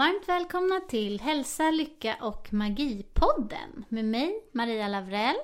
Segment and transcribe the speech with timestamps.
[0.00, 5.36] Varmt välkomna till Hälsa, Lycka och Magi-podden med mig, Maria Lavrell.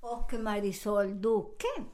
[0.00, 1.84] Och Marisol Duque.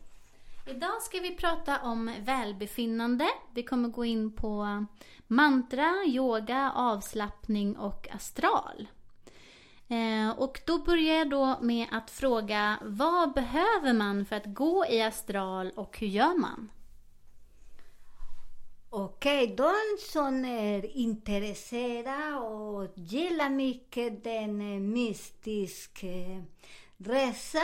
[0.66, 3.28] Idag ska vi prata om välbefinnande.
[3.54, 4.84] Vi kommer gå in på
[5.26, 8.88] mantra, yoga, avslappning och astral.
[9.88, 14.86] Eh, och då börjar jag då med att fråga vad behöver man för att gå
[14.86, 16.70] i astral och hur gör man?
[18.96, 26.06] Okej, eh, de som är intresserade och gillar mycket den mystiska
[26.96, 27.62] resan.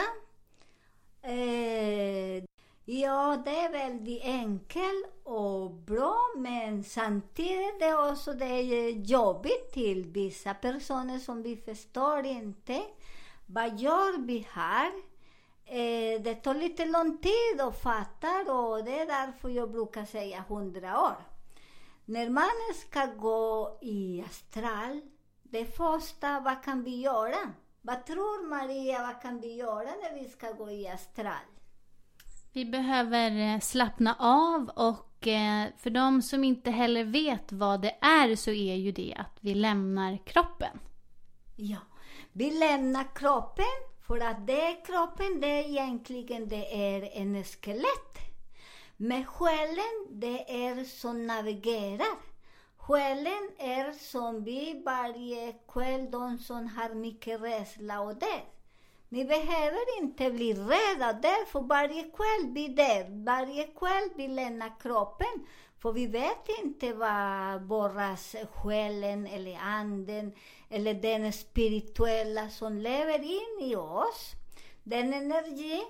[1.21, 2.45] eh, resa.
[2.85, 10.05] Ja, det är väldigt enkelt och bra, men samtidigt det också det är jobbigt till
[10.05, 12.81] vissa personer som vi förstår inte.
[13.45, 14.91] Vad gör vi här?
[15.71, 20.43] Eh, det tar lite lång tid att fatta och det är därför jag brukar säga
[20.47, 21.15] hundra år.
[22.05, 25.01] När man ska gå i astral,
[25.43, 27.53] det första, vad kan vi göra?
[27.81, 31.45] Vad tror Maria, vad kan vi göra när vi ska gå i astral?
[32.53, 37.97] Vi behöver eh, slappna av och eh, för de som inte heller vet vad det
[38.01, 40.79] är så är ju det att vi lämnar kroppen.
[41.55, 41.79] Ja,
[42.31, 48.17] vi lämnar kroppen för att det kroppen, det är egentligen det är en skelett.
[48.97, 52.15] Men själen, det är som navigerar.
[52.77, 58.41] Själen är som vi varje kväll, de som har mycket rädsla och det.
[59.09, 65.45] Ni behöver inte bli rädda därför varje kväll vi där, varje kväll vi lämnar kroppen.
[65.81, 70.33] För vi vet inte vad borras själen eller anden
[70.71, 74.31] eller den spirituella som lever in i oss,
[74.83, 75.81] den energi.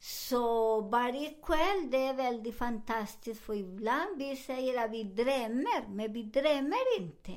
[0.00, 6.12] Så varje kväll, det är väldigt fantastiskt för ibland vi säger att vi drömmer, men
[6.12, 7.32] vi drömmer inte.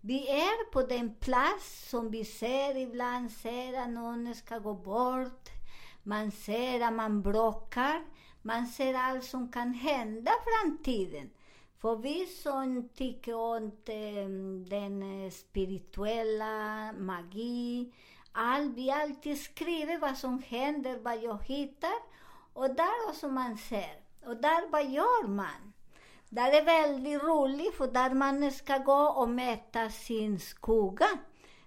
[0.00, 5.48] Vi är på den plats som vi ser ibland, ser att någon ska gå bort.
[6.02, 8.04] Man ser att man bråkar.
[8.42, 11.30] Man ser allt som kan hända i framtiden.
[11.82, 14.28] För vi som tycker om eh,
[14.68, 17.92] den eh, spirituella magi,
[18.32, 21.94] allt, vi alltid skriver vad som händer, vad jag hittar.
[22.52, 24.00] Och där också man ser.
[24.26, 25.72] Och där, vad gör man?
[26.28, 31.08] Där är väldigt roligt, för där man ska gå och mäta sin skugga.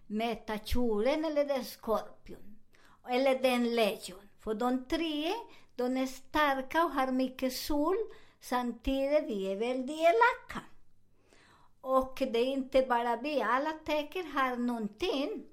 [0.08, 2.58] Mäta tjuren eller den skorpion.
[3.10, 4.30] Eller den lejon.
[4.40, 5.34] För de tre,
[5.76, 7.98] de är starka och har mycket sol.
[8.50, 10.66] Samtidigt, vi är väldigt elaka.
[11.82, 15.46] Och det är inte bara vi, alla tecken har någonting.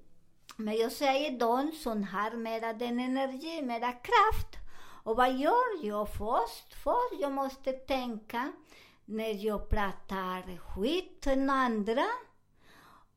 [0.55, 4.57] Men jag säger de som har mera den energi, mera kraft.
[5.03, 6.73] Och vad gör jag först?
[6.83, 8.51] Först jag måste tänka
[9.05, 12.05] när jag pratar skit till andra.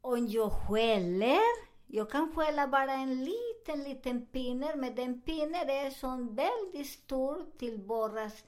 [0.01, 1.67] Om jag skäller.
[1.87, 7.59] Jag kan skälla bara en liten, liten pinne, men den pinnen är så väldigt stor
[7.59, 8.45] till borras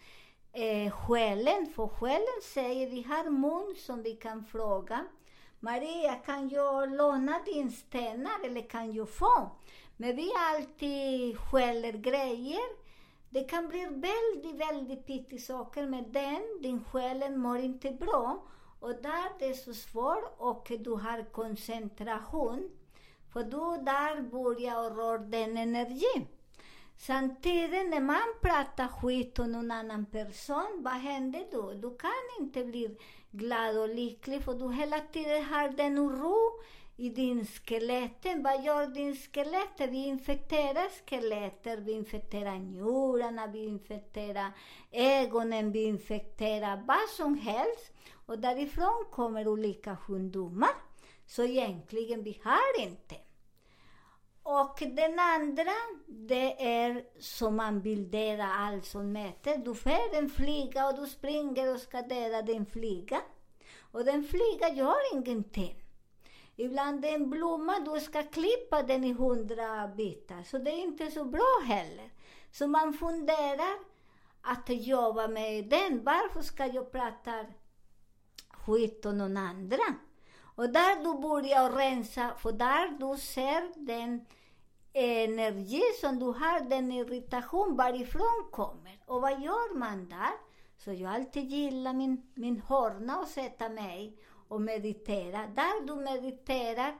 [0.53, 1.67] eh, själen.
[1.67, 5.07] För själen säger, vi har mun som vi kan fråga.
[5.61, 9.50] Maria, kan jag låna din stenar eller kan jag få?
[9.97, 12.89] Men vi alltid skäller grejer.
[13.31, 16.43] Det kan bli väldigt, väldigt pittiga saker med den.
[16.62, 18.43] Din själen mår inte bra.
[18.81, 22.71] Och där det är så svårt och du har koncentration.
[23.33, 26.27] För då där börjar röra den energin.
[27.00, 31.73] Samtidigt när man pratar skit om någon annan person, vad händer då?
[31.73, 32.11] Du kan
[32.41, 32.97] inte bli
[33.31, 36.62] glad och lycklig för du hela tiden har den oro
[36.97, 38.27] i din skelett.
[38.37, 39.91] Vad gör din skelett?
[39.91, 44.53] Vi infekterar skelettet, vi infekterar njurarna, vi infekterar
[44.93, 47.93] ögonen, vi infekterar vad som helst.
[48.27, 50.75] Och därifrån kommer olika sjukdomar.
[51.27, 53.28] Så egentligen, vi har inte.
[54.50, 55.73] Och den andra,
[56.06, 59.56] det är som man bilderar allt som mäter.
[59.56, 63.21] Du får en flyga och du springer och ska döda den flyga.
[63.93, 65.85] Och den flyga gör ingenting.
[66.56, 70.43] Ibland är en blomma, du ska klippa den i hundra bitar.
[70.43, 72.11] Så det är inte så bra heller.
[72.53, 73.79] Så man funderar
[74.43, 76.05] att jobba med den.
[76.05, 77.47] Varför ska jag prata
[78.51, 79.94] skit om någon andra?
[80.56, 84.27] Och där du börjar rensa, för där du ser den
[84.99, 89.03] energi som du har, den irritation, varifrån kommer.
[89.06, 90.33] Och vad gör man där?
[90.77, 94.19] Så jag alltid gillar min, min hörna eh, och sätta mig
[94.49, 95.47] och meditera.
[95.47, 96.99] Där du mediterar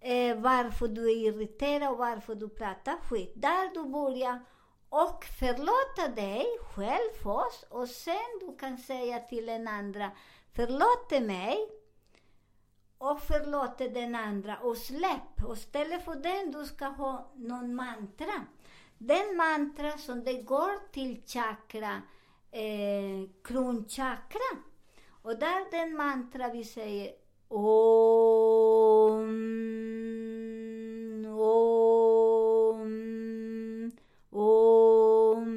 [0.00, 3.32] eh, varför du är irriterad och varför du pratar skit.
[3.36, 4.44] Där du börjar
[4.88, 10.10] och förlåta dig själv först och sen du kan säga till en andra
[10.54, 11.77] förlåt mig
[12.98, 15.44] och förlåter den andra och släpp.
[15.44, 18.44] Och istället för den du ska ha någon mantra.
[18.98, 22.02] Den mantra som det går till chakra,
[22.50, 24.58] eh, kronchakra.
[25.22, 27.12] Och där den mantra vi säger
[27.48, 27.68] Om,
[31.38, 32.82] Om,
[34.30, 35.48] Om.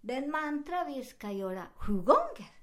[0.00, 2.55] Den mantra vi ska göra sju gånger.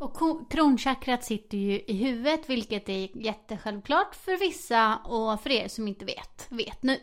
[0.00, 0.16] Och
[0.50, 6.04] kronchakrat sitter ju i huvudet, vilket är jättesjälvklart för vissa och för er som inte
[6.04, 7.00] vet, vet nu.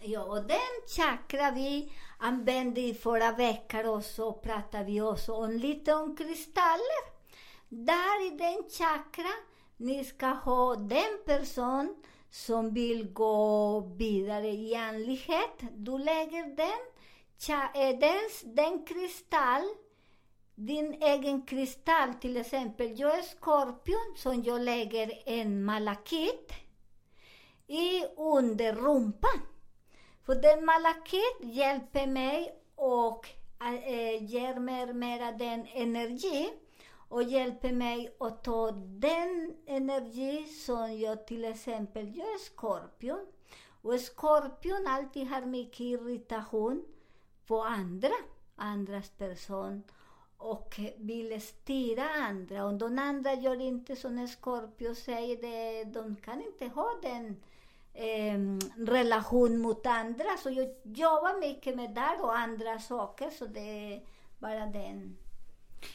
[0.00, 5.50] Ja, och den chakra vi använde i förra veckan och så pratade vi också om
[5.50, 7.14] lite om kristaller.
[7.68, 9.30] Där i den chakra,
[9.76, 11.96] ni ska ha den person
[12.30, 15.58] som vill gå vidare i andlighet.
[15.72, 16.80] Du lägger den,
[17.74, 19.64] eh, den, den kristall
[20.54, 23.00] din egen kristall, till exempel.
[23.00, 26.52] Jag är skorpion, som jag lägger en malakit
[27.66, 29.40] i under rumpan.
[30.22, 33.28] För den malakit hjälper mig och
[33.60, 36.50] äh, ger mig mera den energi
[37.08, 43.26] och hjälper mig att ta den energi som jag till exempel, jag är skorpion.
[43.82, 46.84] Och skorpion alltid har mycket irritation
[47.46, 48.12] på andra,
[48.56, 49.82] andras person
[50.44, 52.64] och vill styra andra.
[52.64, 57.36] Och de andra gör inte som Scorpio säger, det, de kan inte ha den
[57.94, 58.38] eh,
[58.86, 60.36] relation mot andra.
[60.42, 64.02] Så jag jobbar mycket med det och andra saker, så det är
[64.38, 65.16] bara den.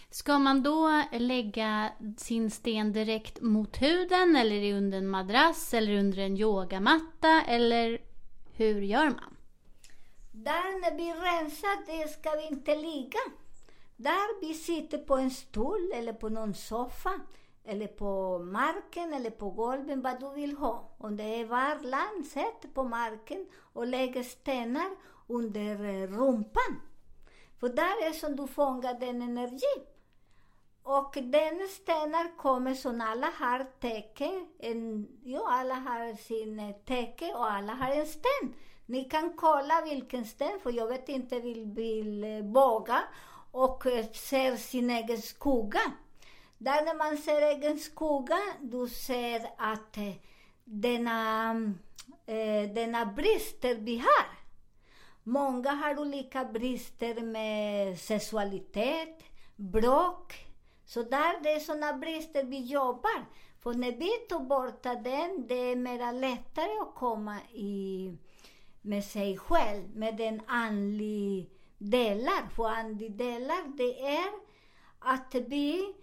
[0.10, 6.18] Ska man då lägga sin sten direkt mot huden eller under en madrass eller under
[6.18, 8.02] en yogamatta eller
[8.56, 9.36] hur gör man?
[10.32, 13.20] Där när vi rensar, det ska vi inte ligga.
[14.02, 17.20] Där vi sitter på en stol eller på någon soffa
[17.64, 20.96] eller på marken eller på golvet, vad du vill ha.
[20.98, 24.90] Om det är varmt land, sätt på marken och lägg stenar
[25.28, 26.82] under eh, rumpan.
[27.60, 29.86] För där är som du fångar den energi.
[30.84, 37.34] Och den stenar kommer som alla har täcke, en, ja, alla har sin eh, täcke
[37.34, 38.54] och alla har en sten.
[38.86, 43.04] Ni kan kolla vilken sten, för jag vet inte, vill, vill eh, våga
[43.52, 45.82] och eh, ser sin egen skugga.
[46.58, 50.14] Där när man ser egen skugga, du ser att eh,
[50.64, 51.52] denna,
[52.26, 54.40] eh, denna brister vi har.
[55.24, 59.24] Många har olika brister med sexualitet,
[59.56, 60.46] bråk.
[60.86, 63.26] Så där det är sådana brister vi jobbar.
[63.60, 68.14] För när vi tar bort den, det är mera lättare att komma i,
[68.82, 71.46] med sig själv, med den andliga
[71.80, 72.50] delar.
[72.56, 74.30] För andedelar, det är
[75.00, 75.96] att vi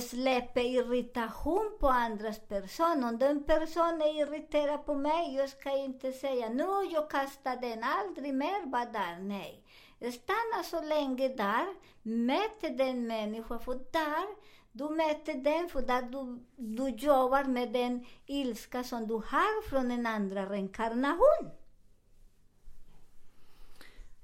[0.00, 3.08] släpper irritation på andras personer.
[3.08, 7.82] Om den personen är irriterad på mig, jag ska inte säga nu jag kastar den,
[7.82, 9.18] aldrig mer vara där.
[9.20, 9.64] Nej.
[9.98, 11.66] Stanna så länge där,
[12.02, 14.26] möt den människan, för där
[14.72, 19.90] du möter den, för där du, du jobbar med den ilska som du har från
[19.90, 21.50] en andra reinkarnation.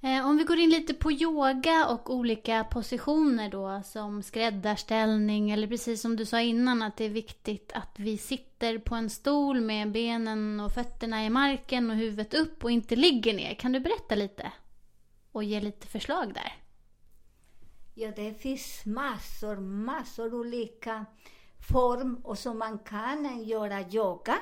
[0.05, 5.67] Eh, om vi går in lite på yoga och olika positioner då som skräddarställning eller
[5.67, 9.61] precis som du sa innan att det är viktigt att vi sitter på en stol
[9.61, 13.55] med benen och fötterna i marken och huvudet upp och inte ligger ner.
[13.55, 14.53] Kan du berätta lite
[15.33, 16.53] och ge lite förslag där?
[17.95, 21.07] Ja, det finns massor, massor olika
[21.69, 24.37] form och som man kan göra yoga.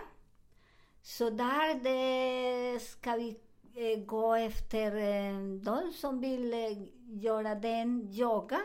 [1.03, 3.37] Så där det ska vi
[3.75, 8.61] Eh, gå efter eh, de som vill eh, göra den yoga.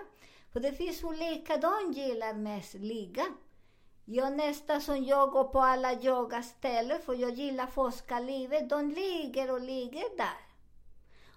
[0.54, 3.26] För det finns olika, de gillar mest ligga.
[4.06, 9.62] Jag nästan som jag går på alla yogaställen, för jag gillar forskarlivet, de ligger och
[9.62, 10.48] ligger där.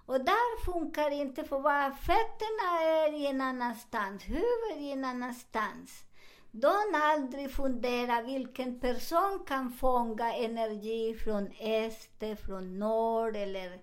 [0.05, 6.03] Och där funkar inte, för bara fötterna är i en annanstans, huvudet i en annanstans
[6.51, 13.79] de aldrig funderar vilken person kan fånga energi från öster, från norr eller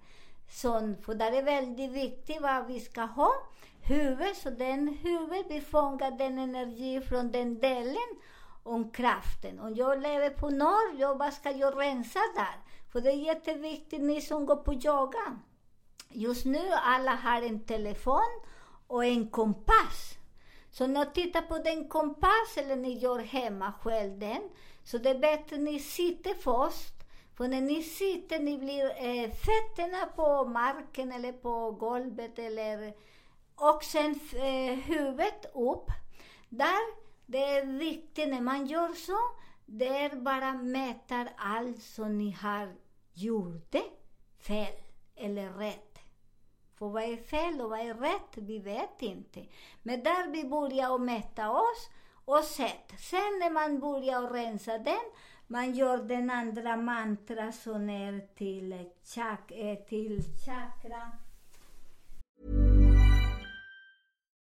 [0.49, 1.05] sånt.
[1.05, 3.31] För det är väldigt viktigt vad vi ska ha.
[3.83, 8.09] Huvudet, så den huvudet, vi fångar den energi från den delen
[8.63, 9.61] om kraften.
[9.61, 12.57] Om jag lever på norr, jag, vad ska jag rensa där?
[12.93, 15.39] För det är jätteviktigt, ni som går på yoga.
[16.09, 18.43] Just nu alla har en telefon
[18.87, 20.18] och en kompass.
[20.71, 24.43] Så när ni tittar på den kompass, eller ni gör hemma själv den,
[24.85, 26.95] så det är bättre att ni sitter först.
[27.37, 32.95] För när ni sitter, ni blir eh, fötterna på marken eller på golvet eller
[33.59, 35.91] och sen eh, huvudet upp.
[36.49, 36.95] Där,
[37.27, 39.19] det är viktigt när man gör så,
[39.67, 42.75] det är bara mäter allt som ni har
[43.15, 43.75] gjort
[44.39, 44.73] fel
[45.17, 45.88] eller rätt.
[46.79, 49.47] För vad är fel och vad är rätt, vi vet inte.
[49.83, 51.91] Men där vi börjar mäta oss
[52.25, 52.93] och sätt.
[52.99, 55.13] Sen när man börjar rensa den,
[55.47, 61.13] man gör den andra mantra som är till, chak eh, till chakra.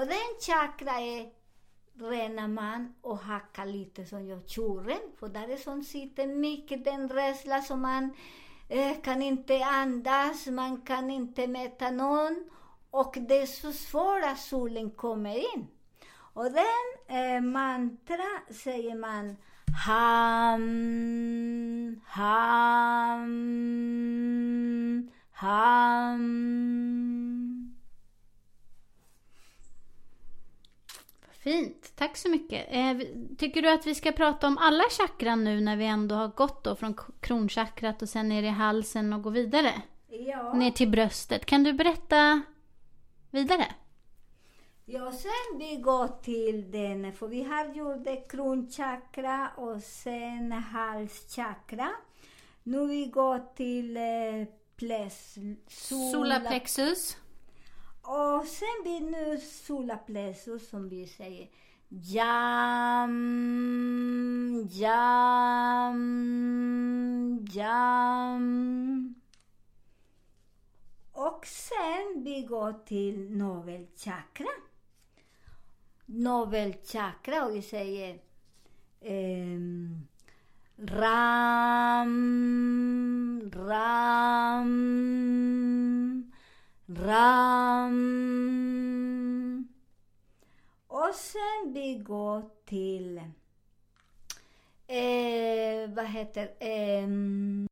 [0.00, 1.30] Och den chakra är
[2.10, 5.00] rena man och hacka lite som gör tjuren.
[5.18, 8.10] För där är som sitter mycket den rädsla som man
[8.68, 12.50] eh, kan inte andas, man kan inte mäta någon.
[12.90, 15.66] Och det är så svårt att solen kommer in.
[16.32, 16.86] Och den
[17.18, 19.36] eh, mantra säger man
[19.86, 20.60] Ham,
[22.06, 23.30] ham,
[25.32, 26.59] ham.
[31.42, 32.66] Fint, tack så mycket.
[32.70, 32.96] Eh,
[33.38, 36.64] tycker du att vi ska prata om alla chakran nu när vi ändå har gått
[36.64, 39.82] då från kronchakrat och sen ner i halsen och gå vidare?
[40.08, 40.52] Ja.
[40.54, 41.46] Ner till bröstet.
[41.46, 42.42] Kan du berätta
[43.30, 43.66] vidare?
[44.84, 51.90] Ja, sen vi går till den, för vi har gjort kronchakra och sen halschakra.
[52.62, 54.02] Nu vi går till eh,
[54.76, 55.38] ples,
[56.12, 57.16] Solarplexus.
[58.02, 61.48] Och sen vi nu solarplexus som vi säger.
[61.88, 63.16] Jam,
[64.70, 66.00] jam,
[67.50, 69.14] jam.
[71.12, 74.46] Och sen vi går till navelchakra.
[76.06, 78.18] Navelchakra och vi säger
[79.00, 80.06] ehm,
[80.76, 82.10] Ram,
[83.54, 84.70] Ram,
[86.96, 87.98] Ram.
[90.86, 93.18] Och sen vi går till,
[94.86, 97.66] eh, vad heter, ehm,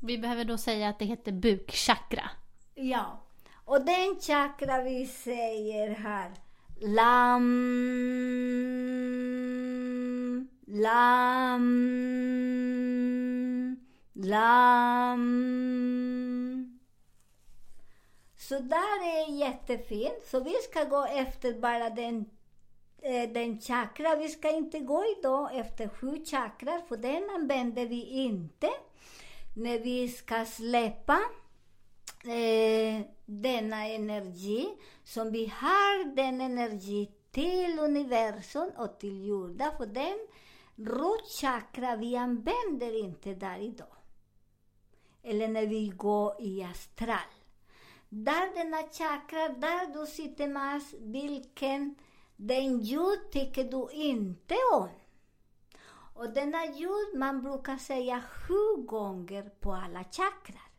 [0.00, 2.30] Vi behöver då säga att det heter bukchakra.
[2.74, 3.20] Ja,
[3.64, 6.30] och den chakra vi säger här,
[6.80, 7.44] lam,
[10.66, 11.64] lam,
[14.12, 15.54] lam.
[18.48, 20.26] Så där är jättefint.
[20.26, 22.30] Så vi ska gå efter bara den,
[23.02, 24.16] eh, den chakra.
[24.16, 28.70] Vi ska inte gå idag efter sju chakrar, för den använder vi inte
[29.56, 31.20] när vi ska släppa
[32.24, 34.68] eh, denna energi,
[35.04, 40.18] som vi har den energi till universum och till jorden, för den
[40.76, 43.96] rotchakra vi använder inte där idag.
[45.22, 47.43] Eller när vi går i astral.
[48.16, 51.94] Där denna chakra, där du sitter med vilken
[52.36, 54.88] den ljud tycker du inte om.
[56.14, 60.70] Och denna ljud, man brukar säga sju gånger på alla chakrar.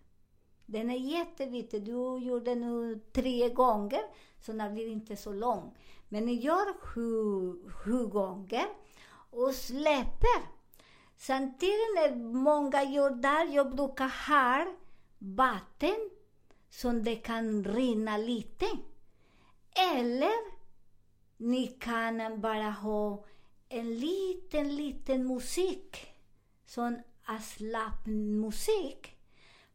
[0.65, 1.84] Den är jätteviktig.
[1.84, 4.01] Du gjorde nu tre gånger,
[4.46, 5.77] så den blir inte så lång.
[6.10, 8.65] Men ni gör sju, sju gånger
[9.32, 10.42] och släpper.
[11.18, 14.65] Samtidigt när många gör där, jag brukar ha
[15.20, 16.10] vatten
[16.75, 18.65] som det kan rinna lite.
[19.94, 20.34] Eller
[21.38, 23.25] ni kan bara ha
[23.70, 26.08] en liten, liten musik.
[26.65, 29.17] Sån aslap-musik.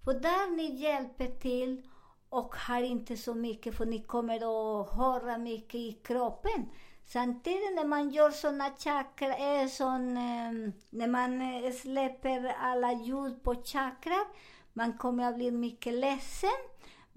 [0.04, 1.83] För där ni hjälper till
[2.28, 6.69] och har inte så mycket, för ni kommer att höra mycket i kroppen.
[7.04, 10.52] Samtidigt när man gör såna chakra, eh, sån, eh,
[10.90, 14.19] när man eh, släpper alla ljud på chakra,
[14.73, 16.61] man kommer att bli mycket ledsen,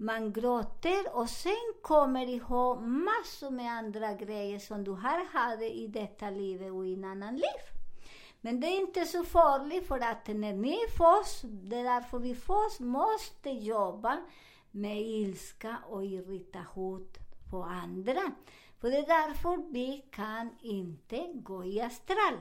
[0.04, 5.62] man gråter och sen kommer du ha massor med andra grejer som du har haft
[5.62, 7.62] i detta livet och i en annan liv.
[8.40, 12.34] Men det är inte så farligt för att när ni föds, det är därför vi
[12.34, 14.20] föds, måste jobba
[14.70, 17.08] med ilska och irritation
[17.50, 18.32] på andra.
[18.80, 22.34] För det är därför vi kan inte gå i astral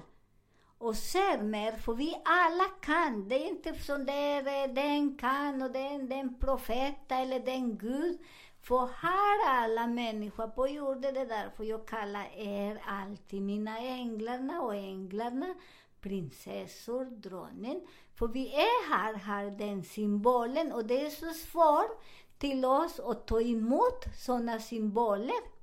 [0.84, 3.30] och ser mer, för vi alla kan.
[3.30, 7.78] Det är inte som det är eh, den kan och den, den profeta eller den
[7.78, 8.18] Gud.
[8.62, 14.62] För här alla människor på jorden, det är därför jag kallar er alltid mina änglarna
[14.62, 15.54] och änglarna,
[16.02, 17.82] prinsessor, dronen.
[18.16, 22.04] För vi är här, har den symbolen och det är så svårt
[22.38, 25.54] till oss att ta emot sådana symboler.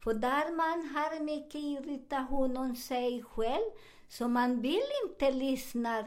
[0.00, 3.70] För där man har mycket irritation om sig själv,
[4.08, 6.04] så man vill inte lyssna.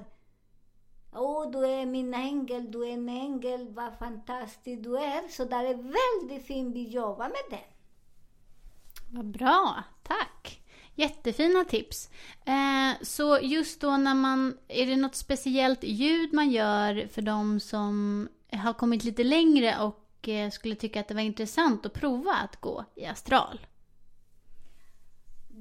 [1.14, 5.28] Åh, oh, du är min ängel, du är en ängel, vad fantastisk du är.
[5.28, 7.66] Så det är väldigt fint vi jobbar med det.
[9.12, 10.62] Vad bra, tack.
[10.96, 12.10] Jättefina tips.
[12.46, 17.60] Eh, så just då när man, är det något speciellt ljud man gör för de
[17.60, 22.32] som har kommit lite längre och eh, skulle tycka att det var intressant att prova
[22.32, 23.60] att gå i astral?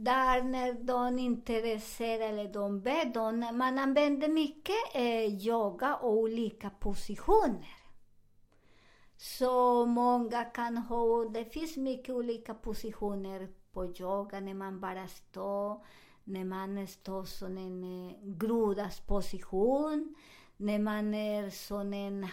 [0.04, 6.70] Där när de intresserar eller de ber, de, man använder mycket eh, yoga och olika
[6.70, 7.74] positioner.
[9.16, 15.84] Så många kan ha, det finns mycket olika positioner på yoga, när man bara står,
[16.24, 20.14] när man står som en eh, grodas position,
[20.56, 22.28] när man är som en,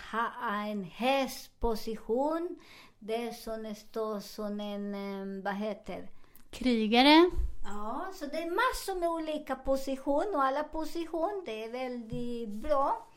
[0.68, 2.60] en hästposition,
[3.00, 6.10] det är som står som en, eh, vad heter
[6.50, 7.32] Krigare.
[7.66, 13.08] Ja, så det är massor med olika positioner och alla positioner, det är väldigt bra.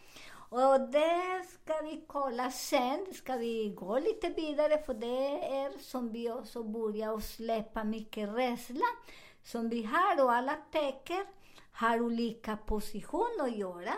[0.51, 6.13] Och det ska vi kolla sen, ska vi gå lite vidare för det är som
[6.13, 8.87] vi också börjar släppa mycket rädsla
[9.43, 11.27] som vi har och alla tecken
[11.73, 13.95] har olika positioner att göra.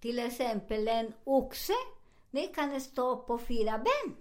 [0.00, 1.72] Till exempel en oxe,
[2.30, 4.16] ni kan stå på fyra ben.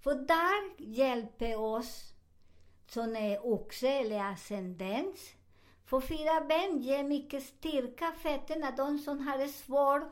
[0.00, 2.13] För där hjälper oss
[2.86, 5.34] som är oxe eller ascendens.
[5.86, 10.02] För fyra ben ger mycket styrka fötterna, de som har det svårt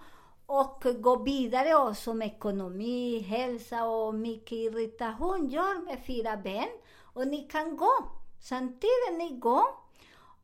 [0.47, 6.69] och gå vidare och som ekonomi, hälsa och mycket irritation gör med fyra ben.
[7.01, 7.93] Och ni kan gå
[8.41, 9.83] samtidigt ni går.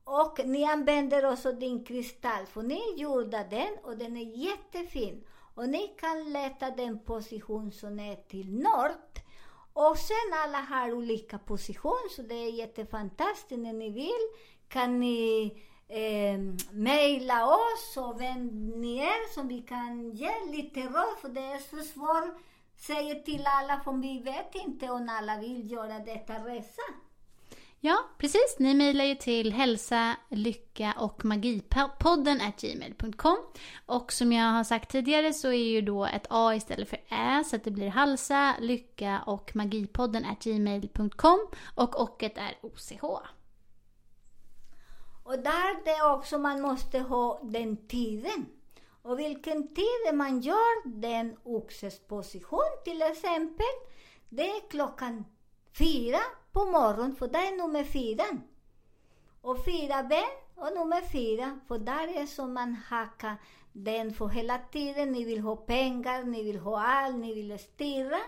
[0.05, 5.25] Och ni använder också din kristall, för ni gjorde den och den är jättefin.
[5.55, 8.95] Och ni kan leta den position som är till norr
[9.81, 13.61] och sen alla har olika position, så det är jättefantastiskt.
[13.61, 14.27] När ni vill
[14.69, 15.53] kan ni
[15.88, 16.38] eh,
[16.71, 21.59] mejla oss och vem ni är, så vi kan ge lite råd, för det är
[21.59, 22.38] så svårt
[22.77, 26.83] säga till alla, för vi vet inte om alla vill göra detta resa.
[27.81, 28.57] Ja, precis.
[28.59, 33.38] Ni mejlar ju till hälsa, lycka och magipodden gmail.com.
[33.87, 37.45] Och som jag har sagt tidigare så är ju då ett A istället för Ä
[37.47, 41.49] så att det blir halsa, lycka och magipodden gmail.com.
[41.75, 43.05] Och ocket är OCH.
[45.23, 48.47] Och där det också man måste ha den tiden.
[49.03, 53.67] Och vilken tid man gör den oxes position till exempel,
[54.29, 55.25] det är klockan
[55.79, 56.21] fyra
[56.53, 58.25] på morgonen, för det är nummer fyra.
[59.41, 63.37] Och fyra ben och nummer fyra, för där är som man hackar
[63.73, 65.12] den för hela tiden.
[65.12, 68.21] Ni vill ha pengar, ni vill ha allt, ni vill styra.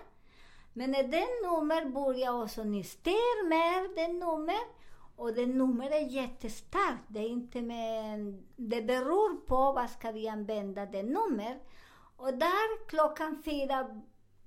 [0.73, 4.81] Men när den nummer börjar också, ni styr mer den nummer.
[5.17, 7.05] Och den nummer är jättestarkt.
[7.09, 11.59] Det, är inte med, det beror på vad ska vi använda den nummer.
[12.17, 14.03] Och där klockan fyra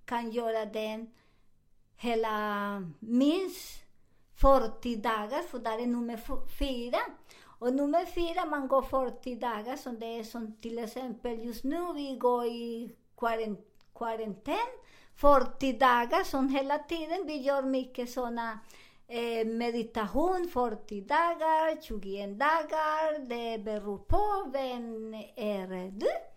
[0.05, 1.11] kan göra den
[2.03, 3.83] hela minst
[4.35, 6.19] 40 dagar, för där är nummer
[6.59, 6.99] fyra.
[7.45, 11.93] Och nummer fyra, man går 40 dagar, som det är som till exempel just nu,
[11.95, 12.95] vi går i
[13.99, 14.71] karantän,
[15.15, 18.59] 40 dagar, som hela tiden, vi gör mycket sådana
[19.07, 26.32] eh, meditation, 40 dagar, 21 dagar, det beror på vem är du.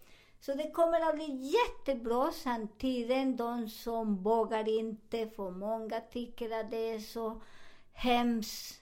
[0.46, 3.38] Så det kommer att bli jättebra samtidigt.
[3.38, 7.40] De som vågar inte, för många tycker att det är så
[7.92, 8.80] hemskt.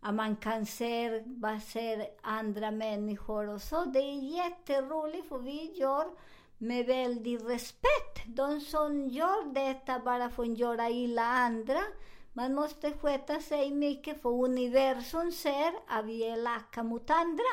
[0.00, 3.84] Att man kan se vad ser andra människor och så.
[3.84, 6.06] Det är jätteroligt för vi gör
[6.58, 8.26] med väldig respekt.
[8.26, 11.80] De som gör detta bara för att göra illa andra.
[12.32, 17.44] Man måste sköta sig mycket för universum ser att vi är elaka mot andra.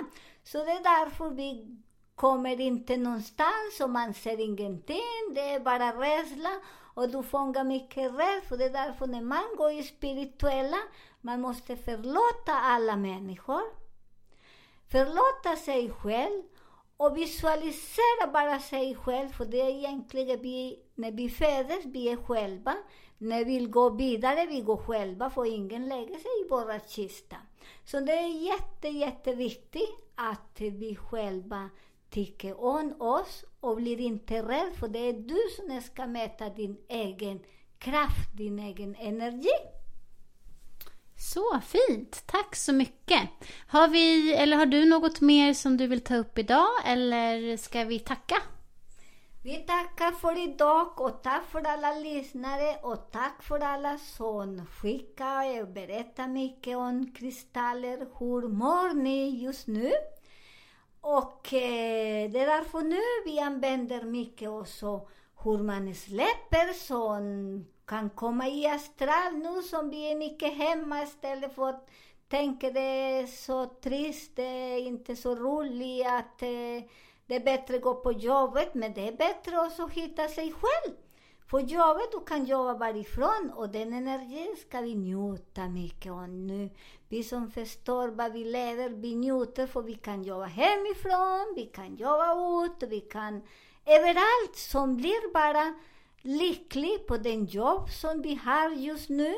[0.44, 1.78] Så det är därför vi
[2.16, 5.34] kommer inte någonstans och man ser ingenting.
[5.36, 6.50] Det är bara rädsla
[6.94, 8.42] och du fångar mycket rädsla.
[8.50, 10.78] För det är därför när man går i spirituella,
[11.22, 13.62] man måste förlåta alla människor.
[14.92, 16.44] Förlåta sig själv
[16.98, 22.18] och visualisera bara sig själv, för det är egentligen vi, när vi föds, vi är
[22.18, 22.76] själva.
[23.18, 27.36] När vi vill gå vidare, vi går själva, för ingen lägger sig i våra kista.
[27.86, 31.70] Så det är jätte, jätteviktigt att vi själva
[32.14, 36.78] tycker om oss och blir inte rädd, för det är du som ska mäta din
[36.90, 37.40] egen
[37.78, 39.50] kraft, din egen energi.
[41.18, 42.24] Så fint!
[42.26, 43.30] Tack så mycket!
[43.68, 47.84] Har, vi, eller har du något mer som du vill ta upp idag eller ska
[47.84, 48.36] vi tacka?
[49.44, 55.62] Vi tackar för idag och tack för alla lyssnare och tack för alla som skickar
[55.62, 57.98] och berättar mycket om kristaller.
[57.98, 59.92] Hur mår ni just nu?
[61.06, 65.08] Och eh, det är därför nu vi använder mycket också
[65.44, 71.56] hur man släpper som kan komma i astral nu som vi är mycket hemma istället
[71.56, 71.90] för att
[72.28, 76.90] tänka det är så trist, det är inte så roligt att eh,
[77.26, 80.54] det är bättre att gå på jobbet, men det är bättre också att hitta sig
[80.54, 80.94] själv.
[81.54, 86.70] På jobbet du kan jobba varifrån och den energin ska vi njuta mycket av nu.
[87.10, 91.96] Vi som förstår vad vi lever, vi njuter för vi kan jobba hemifrån, vi kan
[91.96, 93.42] jobba ut, vi kan
[93.86, 95.74] överallt som blir bara
[96.22, 99.36] lycklig på den jobb som vi har just nu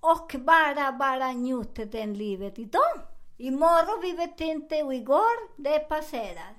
[0.00, 3.00] och bara, bara njuter den livet idag.
[3.38, 6.54] Imorgon, vi vet inte, och igår, det passerar.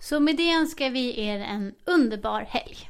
[0.00, 2.89] Så med det önskar vi er en underbar helg.